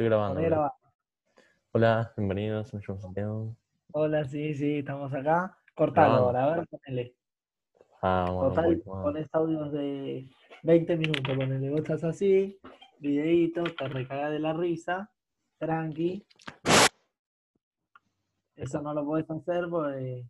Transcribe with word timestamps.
Estoy 0.00 0.08
grabando. 0.08 0.34
Poné 0.36 0.48
boludo. 0.48 0.56
grabar. 0.56 0.72
Hola, 1.72 2.12
bienvenidos, 2.16 2.72
me 2.72 2.80
llamo 2.80 3.00
Santiago. 3.02 3.56
Hola, 3.92 4.24
sí, 4.24 4.54
sí, 4.54 4.78
estamos 4.78 5.12
acá. 5.12 5.58
Cortalo 5.74 6.14
ahora, 6.14 6.44
a 6.44 6.56
ver, 6.56 6.68
ponele. 6.68 7.14
Ah, 8.00 8.24
bueno, 8.32 8.48
Total, 8.48 8.82
pones 8.86 9.24
este 9.26 9.36
audios 9.36 9.72
de 9.72 10.30
20 10.62 10.96
minutos, 10.96 11.36
ponele. 11.36 11.68
Vos 11.68 11.80
estás 11.80 12.02
así, 12.04 12.58
videíto, 12.98 13.62
te 13.62 13.88
recagás 13.88 14.30
de 14.30 14.38
la 14.38 14.54
risa, 14.54 15.10
tranqui. 15.58 16.26
Eso 18.56 18.80
no 18.80 18.94
lo 18.94 19.04
podés 19.04 19.30
hacer 19.30 19.68
porque 19.68 20.24